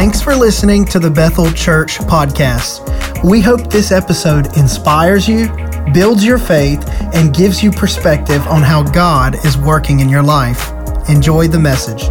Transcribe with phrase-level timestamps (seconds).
[0.00, 3.22] Thanks for listening to the Bethel Church podcast.
[3.22, 5.50] We hope this episode inspires you,
[5.92, 6.82] builds your faith,
[7.12, 10.70] and gives you perspective on how God is working in your life.
[11.10, 12.04] Enjoy the message.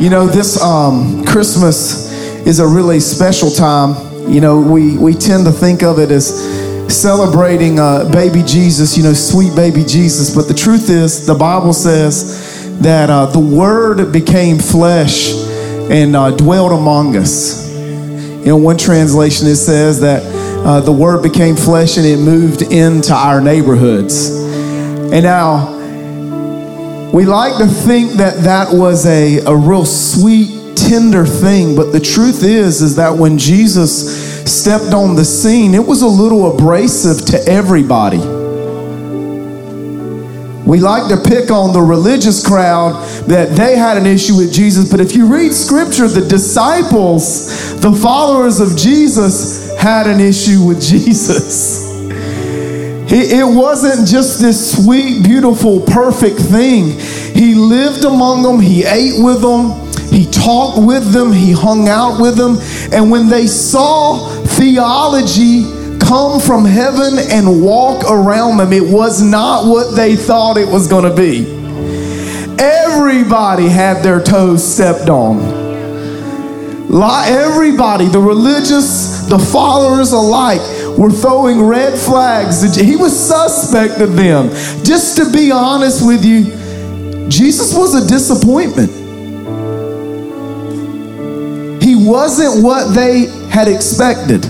[0.00, 2.12] You know, this um, Christmas
[2.46, 3.96] is a really special time.
[4.30, 6.40] You know, we, we tend to think of it as
[6.88, 10.32] celebrating uh, baby Jesus, you know, sweet baby Jesus.
[10.32, 12.51] But the truth is, the Bible says
[12.82, 15.32] that uh, the Word became flesh
[15.90, 17.70] and uh, dwelt among us.
[17.72, 20.22] In one translation, it says that
[20.66, 24.30] uh, the Word became flesh and it moved into our neighborhoods.
[24.30, 25.80] And now,
[27.12, 32.00] we like to think that that was a, a real sweet, tender thing, but the
[32.00, 37.24] truth is, is that when Jesus stepped on the scene, it was a little abrasive
[37.26, 38.31] to everybody.
[40.72, 42.94] We like to pick on the religious crowd
[43.26, 47.92] that they had an issue with Jesus, but if you read scripture, the disciples, the
[47.92, 51.92] followers of Jesus, had an issue with Jesus.
[53.12, 56.98] It wasn't just this sweet, beautiful, perfect thing.
[57.36, 59.72] He lived among them, he ate with them,
[60.08, 62.56] he talked with them, he hung out with them,
[62.94, 65.81] and when they saw theology
[66.12, 68.70] come from heaven and walk around them.
[68.70, 71.46] It was not what they thought it was going to be.
[72.62, 75.40] Everybody had their toes stepped on.
[76.92, 80.60] Everybody, the religious, the followers alike,
[80.98, 82.76] were throwing red flags.
[82.76, 84.50] He was suspect of them.
[84.84, 86.44] Just to be honest with you,
[87.30, 88.90] Jesus was a disappointment.
[91.82, 94.44] He wasn't what they had expected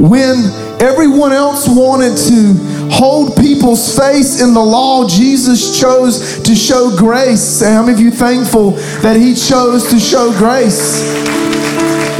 [0.00, 0.44] when
[0.80, 2.54] everyone else wanted to
[2.90, 7.62] hold people's face in the law, Jesus chose to show grace.
[7.62, 11.02] How many of you thankful that he chose to show grace?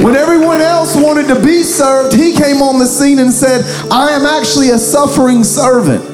[0.03, 4.13] When everyone else wanted to be served, he came on the scene and said, I
[4.13, 6.14] am actually a suffering servant.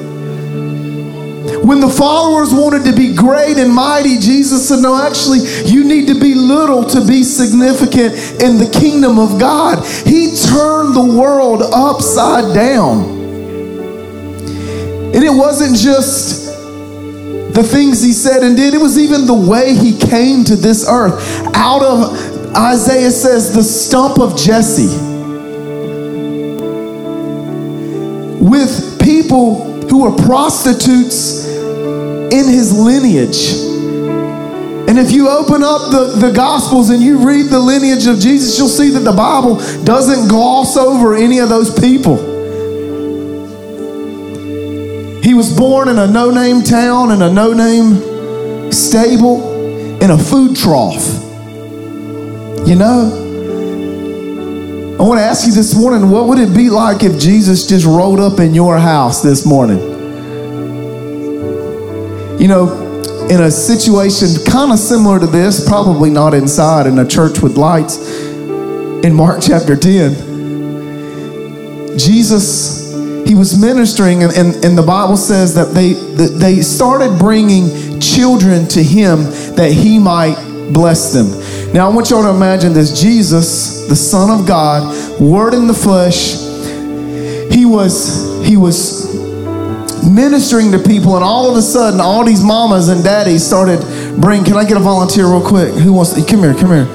[1.63, 5.39] When the followers wanted to be great and mighty, Jesus said, No, actually,
[5.69, 9.85] you need to be little to be significant in the kingdom of God.
[9.85, 13.19] He turned the world upside down.
[15.13, 16.47] And it wasn't just
[17.53, 20.87] the things he said and did, it was even the way he came to this
[20.89, 21.21] earth.
[21.53, 24.97] Out of, Isaiah says, the stump of Jesse.
[28.39, 33.51] With people who were prostitutes in his lineage.
[34.89, 38.57] And if you open up the, the Gospels and you read the lineage of Jesus,
[38.57, 42.15] you'll see that the Bible doesn't gloss over any of those people.
[45.21, 50.17] He was born in a no name town, in a no name stable, in a
[50.17, 51.05] food trough.
[52.65, 53.20] You know?
[55.01, 57.87] I want to ask you this morning what would it be like if Jesus just
[57.87, 59.79] rolled up in your house this morning?
[62.39, 67.07] You know, in a situation kind of similar to this, probably not inside in a
[67.07, 67.97] church with lights,
[69.03, 72.93] in Mark chapter 10, Jesus,
[73.27, 77.99] he was ministering, and, and, and the Bible says that they, that they started bringing
[77.99, 79.23] children to him
[79.55, 80.35] that he might
[80.71, 81.25] bless them.
[81.73, 85.73] Now, I want y'all to imagine this Jesus, the Son of God, Word in the
[85.73, 86.33] flesh,
[87.49, 89.15] he was, he was
[90.03, 93.79] ministering to people, and all of a sudden, all these mamas and daddies started
[94.19, 94.43] bring.
[94.43, 95.73] Can I get a volunteer real quick?
[95.75, 96.53] Who wants to come here?
[96.53, 96.85] Come here.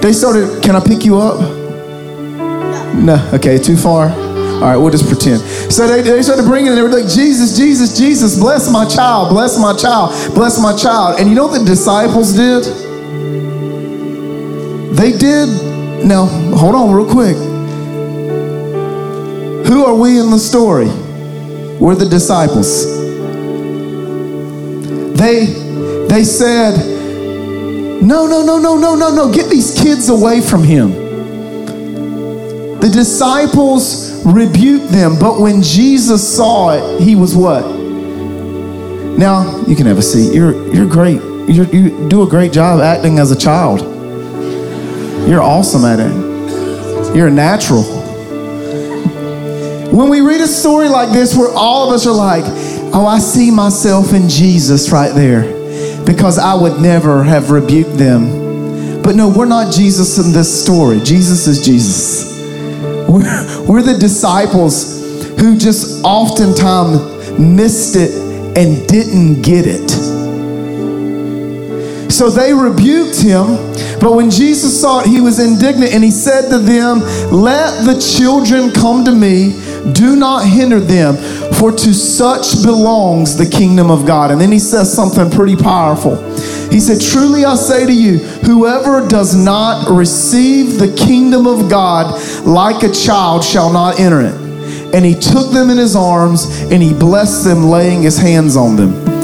[0.00, 0.62] They started.
[0.62, 1.40] Can I pick you up?
[2.94, 3.30] No.
[3.34, 3.58] Okay.
[3.58, 4.10] Too far.
[4.10, 5.40] All right, we'll just pretend.
[5.72, 6.68] So they, they started bringing.
[6.68, 10.76] And they were like, Jesus, Jesus, Jesus, bless my child, bless my child, bless my
[10.76, 11.18] child.
[11.18, 12.89] And you know what the disciples did?
[14.92, 16.04] They did.
[16.04, 17.36] Now, hold on real quick.
[19.66, 20.88] Who are we in the story?
[21.78, 22.84] We're the disciples.
[25.16, 25.46] They,
[26.08, 26.76] they said,
[28.02, 30.90] No, no, no, no, no, no, no, get these kids away from him.
[32.80, 37.64] The disciples rebuked them, but when Jesus saw it, he was what?
[39.18, 40.32] Now, you can have a seat.
[40.32, 41.20] You're, you're great.
[41.46, 43.99] You're, you do a great job acting as a child.
[45.30, 47.14] You're awesome at it.
[47.14, 47.84] You're a natural.
[49.92, 52.42] When we read a story like this where all of us are like,
[52.92, 55.42] oh, I see myself in Jesus right there
[56.04, 59.02] because I would never have rebuked them.
[59.04, 60.98] But no, we're not Jesus in this story.
[60.98, 62.40] Jesus is Jesus.
[63.08, 65.00] We're, we're the disciples
[65.38, 68.10] who just oftentimes missed it
[68.58, 69.90] and didn't get it.
[72.10, 73.70] So they rebuked him.
[74.00, 77.00] But when Jesus saw it, he was indignant and he said to them,
[77.30, 79.52] Let the children come to me,
[79.92, 81.16] do not hinder them,
[81.54, 84.30] for to such belongs the kingdom of God.
[84.30, 86.16] And then he says something pretty powerful.
[86.70, 92.18] He said, Truly I say to you, whoever does not receive the kingdom of God
[92.46, 94.34] like a child shall not enter it.
[94.94, 98.76] And he took them in his arms and he blessed them, laying his hands on
[98.76, 99.19] them.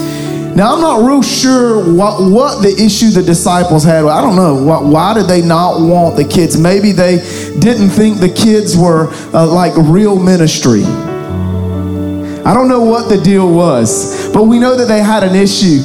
[0.57, 4.07] Now, I'm not real sure what, what the issue the disciples had.
[4.07, 4.55] I don't know.
[4.65, 6.59] What, why did they not want the kids?
[6.59, 7.17] Maybe they
[7.59, 10.83] didn't think the kids were uh, like real ministry.
[10.83, 15.83] I don't know what the deal was, but we know that they had an issue.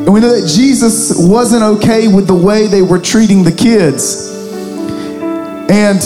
[0.00, 4.34] And we know that Jesus wasn't okay with the way they were treating the kids.
[5.70, 6.00] And,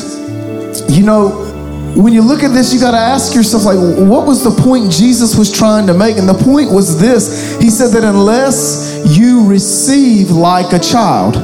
[0.90, 1.53] you know,
[1.94, 4.90] when you look at this, you got to ask yourself, like, what was the point
[4.90, 6.18] Jesus was trying to make?
[6.18, 11.34] And the point was this He said that unless you receive like a child.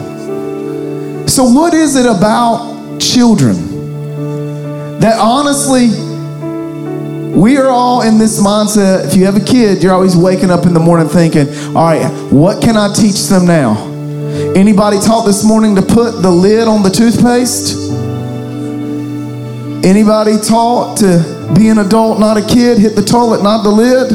[1.30, 3.70] So, what is it about children
[5.00, 5.88] that honestly,
[7.34, 9.06] we are all in this mindset.
[9.06, 12.10] If you have a kid, you're always waking up in the morning thinking, all right,
[12.30, 13.86] what can I teach them now?
[14.54, 18.09] Anybody taught this morning to put the lid on the toothpaste?
[19.82, 24.12] Anybody taught to be an adult, not a kid, hit the toilet, not the lid?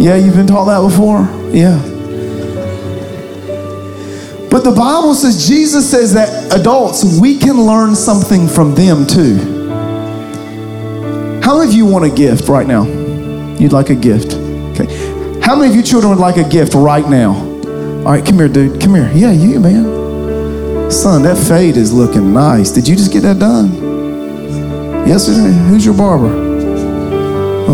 [0.00, 1.22] Yeah, you've been taught that before?
[1.50, 1.80] Yeah.
[4.50, 9.36] But the Bible says, Jesus says that adults, we can learn something from them too.
[11.42, 12.84] How many of you want a gift right now?
[13.58, 14.34] You'd like a gift?
[14.72, 15.40] Okay.
[15.40, 17.34] How many of you children would like a gift right now?
[17.34, 18.78] All right, come here, dude.
[18.80, 19.10] Come here.
[19.14, 20.90] Yeah, you, man.
[20.90, 22.70] Son, that fade is looking nice.
[22.70, 23.85] Did you just get that done?
[25.06, 25.56] Yesterday?
[25.68, 26.26] Who's your barber?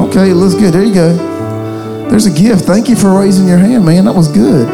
[0.09, 0.75] Okay, it looks good.
[0.75, 1.17] There you go.
[2.11, 2.65] There's a gift.
[2.65, 4.05] Thank you for raising your hand, man.
[4.05, 4.69] That was good.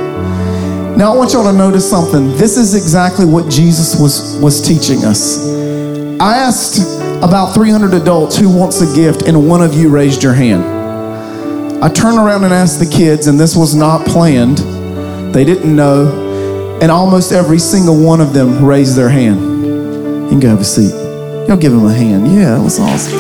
[0.98, 2.36] Now I want y'all to notice something.
[2.36, 5.48] This is exactly what Jesus was, was teaching us.
[6.18, 6.80] I asked
[7.22, 10.64] about 300 adults who wants a gift, and one of you raised your hand.
[11.80, 14.58] I turned around and asked the kids, and this was not planned.
[15.32, 19.40] They didn't know, and almost every single one of them raised their hand.
[19.64, 21.07] You can go have a seat.
[21.48, 22.28] Y'all give him a hand.
[22.30, 23.18] Yeah, that was awesome.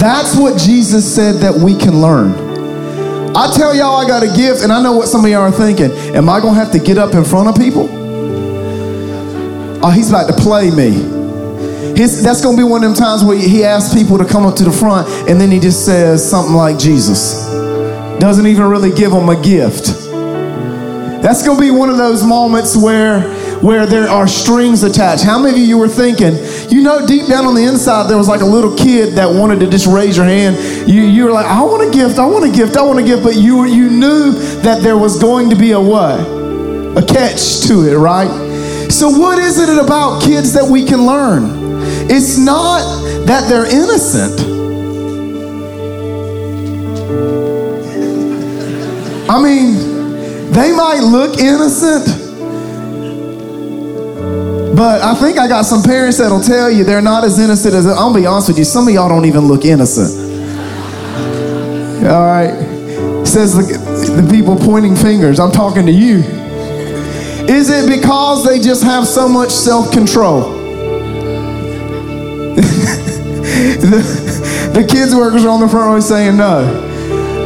[0.00, 2.32] That's what Jesus said that we can learn.
[3.36, 5.52] I tell y'all I got a gift, and I know what some of y'all are
[5.52, 5.92] thinking.
[6.16, 7.88] Am I gonna have to get up in front of people?
[9.80, 10.90] Oh, he's about to play me.
[11.96, 14.56] His, that's gonna be one of them times where he asks people to come up
[14.56, 17.46] to the front, and then he just says something like Jesus.
[18.18, 19.86] Doesn't even really give them a gift.
[21.22, 25.24] That's gonna be one of those moments where where there are strings attached.
[25.24, 26.34] How many of you were thinking,
[26.70, 29.60] you know, deep down on the inside, there was like a little kid that wanted
[29.60, 30.56] to just raise your hand.
[30.88, 33.02] You, you were like, I want a gift, I want a gift, I want a
[33.02, 34.32] gift, but you, you knew
[34.62, 36.20] that there was going to be a what?
[36.20, 38.30] A catch to it, right?
[38.90, 41.66] So, what is it about kids that we can learn?
[42.08, 42.80] It's not
[43.26, 44.40] that they're innocent.
[49.28, 52.06] I mean, they might look innocent,
[54.76, 57.86] but I think I got some parents that'll tell you they're not as innocent as
[57.86, 58.64] I'm gonna be honest with you.
[58.64, 60.26] Some of y'all don't even look innocent.
[62.04, 62.52] All right.
[63.26, 65.40] Says the, the people pointing fingers.
[65.40, 66.18] I'm talking to you.
[67.48, 70.50] Is it because they just have so much self control?
[72.56, 76.82] the, the kids workers are on the front row saying no.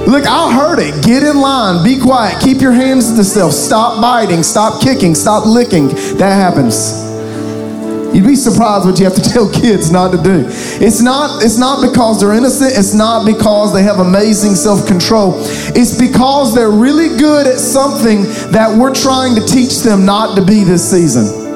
[0.07, 1.05] Look, I heard it.
[1.05, 1.85] Get in line.
[1.85, 2.43] Be quiet.
[2.43, 3.53] Keep your hands to yourself.
[3.53, 4.43] Stop biting.
[4.43, 5.15] Stop kicking.
[5.15, 5.89] Stop licking.
[6.19, 7.10] That happens.
[8.15, 10.45] You'd be surprised what you have to tell kids not to do.
[10.49, 15.35] It's not, it's not because they're innocent, it's not because they have amazing self control.
[15.77, 20.45] It's because they're really good at something that we're trying to teach them not to
[20.45, 21.49] be this season.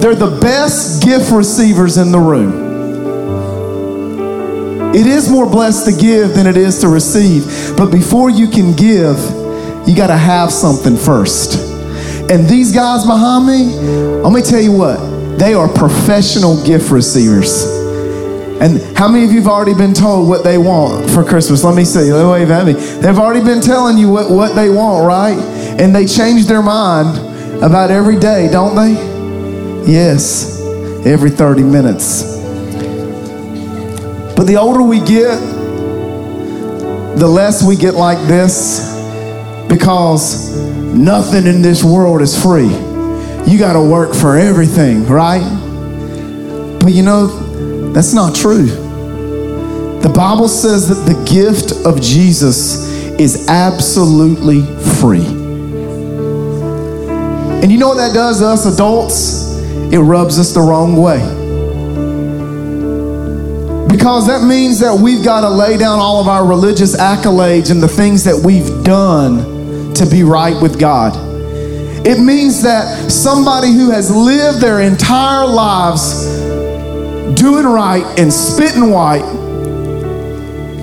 [0.00, 2.66] They're the best gift receivers in the room.
[4.94, 7.76] It is more blessed to give than it is to receive.
[7.76, 9.18] But before you can give,
[9.86, 11.58] you got to have something first.
[12.30, 13.76] And these guys behind me,
[14.22, 14.98] let me tell you what,
[15.38, 17.64] they are professional gift receivers.
[18.58, 21.62] And how many of you have already been told what they want for Christmas?
[21.62, 22.10] Let me see.
[22.10, 22.72] Let me wave at me.
[22.72, 25.36] They've already been telling you what, what they want, right?
[25.78, 27.18] And they change their mind
[27.62, 28.92] about every day, don't they?
[29.90, 30.58] Yes,
[31.04, 32.34] every 30 minutes.
[34.34, 35.38] But the older we get,
[37.18, 38.94] the less we get like this
[39.68, 40.56] because
[40.94, 42.85] nothing in this world is free
[43.46, 45.42] you got to work for everything, right?
[46.80, 47.26] But you know,
[47.92, 48.66] that's not true.
[50.00, 52.88] The Bible says that the gift of Jesus
[53.18, 54.62] is absolutely
[55.00, 55.26] free.
[57.62, 59.58] And you know what that does to us adults?
[59.92, 61.18] It rubs us the wrong way.
[63.88, 67.82] Because that means that we've got to lay down all of our religious accolades and
[67.82, 71.25] the things that we've done to be right with God.
[72.06, 76.24] It means that somebody who has lived their entire lives
[77.34, 79.26] doing right and spitting white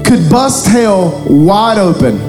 [0.06, 2.20] could bust hell wide open,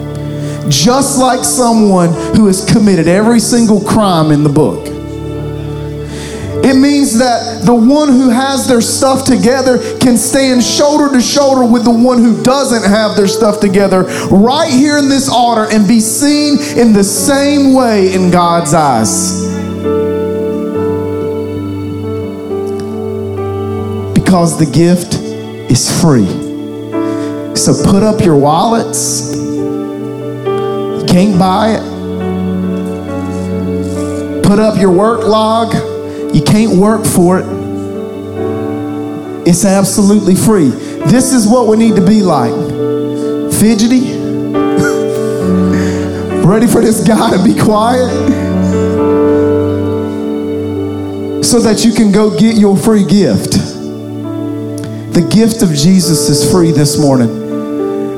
[0.70, 4.93] just like someone who has committed every single crime in the book.
[6.74, 11.64] It means that the one who has their stuff together can stand shoulder to shoulder
[11.64, 15.86] with the one who doesn't have their stuff together right here in this altar and
[15.86, 19.46] be seen in the same way in God's eyes.
[24.14, 25.14] Because the gift
[25.70, 26.26] is free.
[27.54, 29.36] So put up your wallets.
[29.36, 31.82] You can't buy it.
[34.42, 35.93] Put up your work log
[36.34, 37.46] you can't work for it.
[39.46, 40.68] It's absolutely free.
[41.06, 42.52] This is what we need to be like
[43.52, 44.00] fidgety,
[46.44, 48.10] ready for this guy to be quiet,
[51.44, 53.52] so that you can go get your free gift.
[55.14, 57.43] The gift of Jesus is free this morning.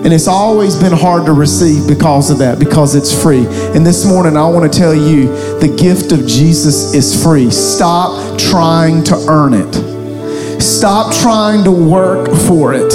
[0.06, 3.44] And it's always been hard to receive because of that, because it's free.
[3.74, 5.26] And this morning, I want to tell you
[5.58, 7.50] the gift of Jesus is free.
[7.50, 12.92] Stop trying to earn it, stop trying to work for it.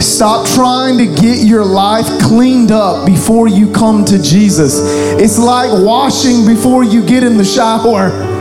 [0.00, 4.80] Stop trying to get your life cleaned up before you come to Jesus.
[5.20, 8.35] It's like washing before you get in the shower.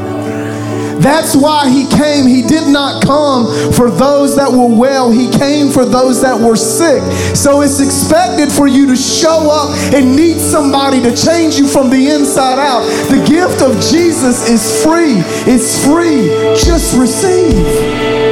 [1.00, 2.26] That's why he came.
[2.26, 6.56] He did not come for those that were well, he came for those that were
[6.56, 7.02] sick.
[7.36, 11.90] So it's expected for you to show up and need somebody to change you from
[11.90, 12.82] the inside out.
[13.10, 15.22] The gift of Jesus is free.
[15.46, 16.28] It's free.
[16.56, 18.26] Just receive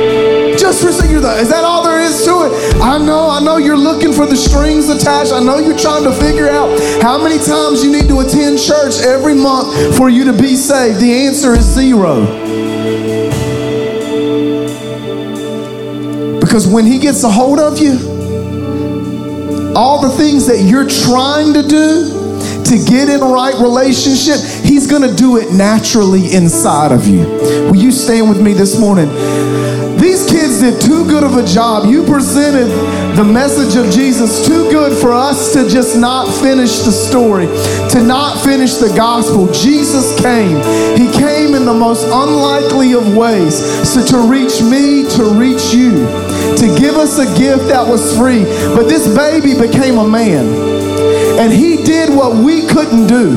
[0.64, 1.12] just receive.
[1.18, 2.82] Is that all there is to it?
[2.82, 5.34] I know, I know you're looking for the strings attached.
[5.34, 8.53] I know you're trying to figure out how many times you need to attend
[9.04, 11.00] every month for you to be saved.
[11.00, 12.26] The answer is zero.
[16.40, 17.98] Because when He gets a hold of you,
[19.76, 22.24] all the things that you're trying to do
[22.64, 27.26] to get in a right relationship, He's going to do it naturally inside of you.
[27.68, 29.10] Will you stand with me this morning?
[29.98, 31.90] These kids did too good of a job.
[31.90, 32.68] You presented
[33.16, 37.46] the message of Jesus too good for us to just not finish the story,
[37.92, 39.52] to not finish the gospel.
[39.54, 40.58] Jesus came.
[40.98, 43.56] He came in the most unlikely of ways.
[43.88, 45.92] So to reach me, to reach you,
[46.58, 48.44] to give us a gift that was free.
[48.76, 50.46] But this baby became a man.
[51.40, 53.32] And he did what we couldn't do.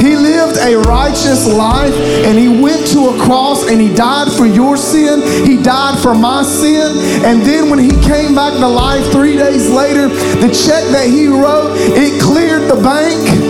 [0.00, 4.46] He lived a righteous life and he went to a cross and he died for
[4.46, 5.22] your sin.
[5.46, 7.24] He died for my sin.
[7.24, 11.26] And then when he came back to life three days later, the check that he
[11.26, 13.49] wrote, it cleared the bank.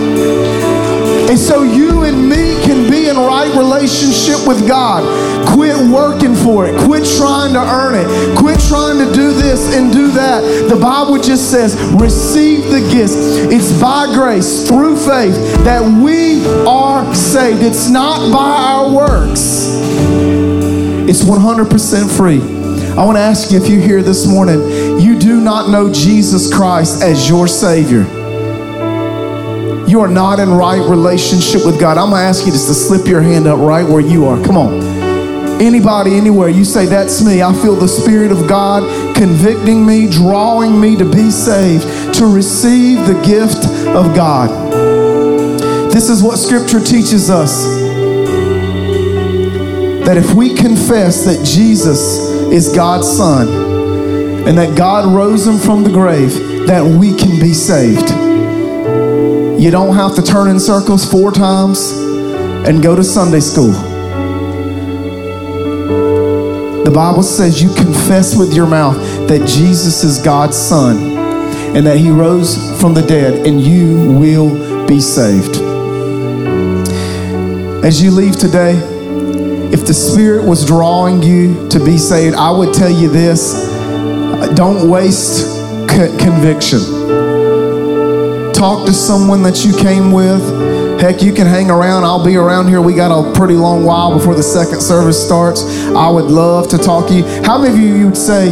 [1.31, 5.01] And so you and me can be in right relationship with God.
[5.47, 6.77] Quit working for it.
[6.81, 8.37] Quit trying to earn it.
[8.37, 10.41] Quit trying to do this and do that.
[10.67, 13.15] The Bible just says, receive the gifts.
[13.15, 15.33] It's by grace, through faith,
[15.63, 17.63] that we are saved.
[17.63, 19.67] It's not by our works,
[21.07, 22.41] it's 100% free.
[22.97, 26.53] I want to ask you if you're here this morning, you do not know Jesus
[26.53, 28.20] Christ as your Savior
[29.91, 32.73] you are not in right relationship with God, I'm going to ask you just to
[32.73, 34.41] slip your hand up right where you are.
[34.41, 34.81] Come on.
[35.61, 37.43] Anybody, anywhere, you say, That's me.
[37.43, 38.83] I feel the Spirit of God
[39.17, 44.49] convicting me, drawing me to be saved, to receive the gift of God.
[45.91, 47.65] This is what Scripture teaches us
[50.05, 52.17] that if we confess that Jesus
[52.51, 53.49] is God's Son
[54.47, 56.33] and that God rose him from the grave,
[56.65, 58.30] that we can be saved.
[59.61, 61.91] You don't have to turn in circles four times
[62.67, 63.73] and go to Sunday school.
[66.83, 71.15] The Bible says you confess with your mouth that Jesus is God's Son
[71.75, 75.57] and that He rose from the dead, and you will be saved.
[77.85, 78.73] As you leave today,
[79.71, 83.53] if the Spirit was drawing you to be saved, I would tell you this
[84.55, 85.55] don't waste
[85.87, 87.30] conviction
[88.61, 91.01] talk to someone that you came with.
[91.01, 92.03] Heck, you can hang around.
[92.03, 92.79] I'll be around here.
[92.79, 95.63] We got a pretty long while before the second service starts.
[95.95, 97.23] I would love to talk to you.
[97.43, 98.49] How many of you would say,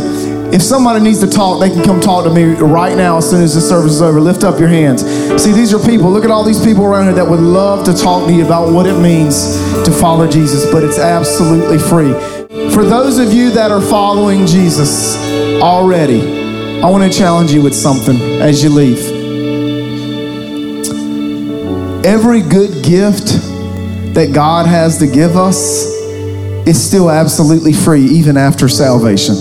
[0.51, 3.44] If somebody needs to talk, they can come talk to me right now as soon
[3.44, 4.20] as the service is over.
[4.20, 5.04] Lift up your hands.
[5.39, 6.10] See, these are people.
[6.10, 8.74] Look at all these people around here that would love to talk to you about
[8.74, 12.13] what it means to follow Jesus, but it's absolutely free.
[12.74, 15.16] For those of you that are following Jesus
[15.62, 19.09] already, I want to challenge you with something as you leave.
[22.06, 23.27] Every good gift
[24.15, 25.86] that God has to give us
[26.65, 29.36] is still absolutely free, even after salvation.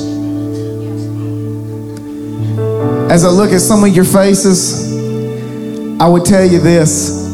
[3.10, 4.92] As I look at some of your faces,
[6.00, 7.26] I would tell you this.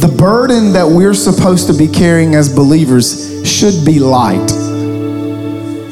[0.00, 4.50] The burden that we're supposed to be carrying as believers should be light.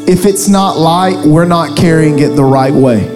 [0.09, 3.16] If it's not light, we're not carrying it the right way.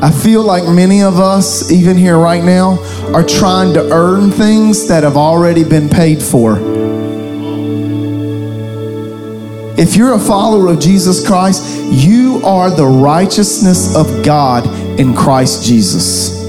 [0.00, 2.78] I feel like many of us, even here right now,
[3.12, 6.56] are trying to earn things that have already been paid for.
[9.76, 14.66] If you're a follower of Jesus Christ, you are the righteousness of God
[15.00, 16.44] in Christ Jesus.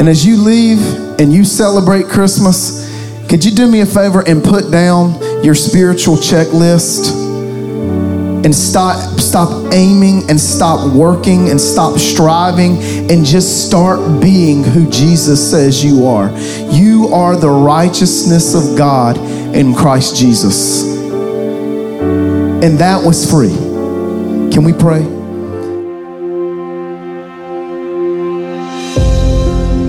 [0.00, 0.80] And as you leave
[1.20, 2.90] and you celebrate Christmas,
[3.28, 7.22] could you do me a favor and put down your spiritual checklist?
[8.44, 12.76] and stop stop aiming and stop working and stop striving
[13.10, 16.30] and just start being who Jesus says you are.
[16.70, 19.16] You are the righteousness of God
[19.56, 20.84] in Christ Jesus.
[20.84, 23.56] And that was free.
[24.52, 25.21] Can we pray?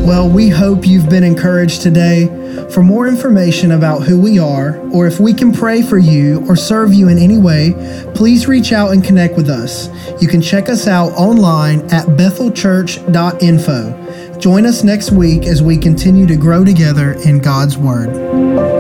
[0.04, 2.28] Well, we hope you've been encouraged today.
[2.74, 6.58] For more information about who we are, or if we can pray for you or
[6.58, 7.74] serve you in any way,
[8.14, 9.88] please reach out and connect with us.
[10.22, 14.40] You can check us out online at bethelchurch.info.
[14.40, 18.73] Join us next week as we continue to grow together in God's Word.